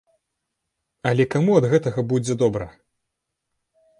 [1.09, 2.67] Але каму ад гэтага будзе добра?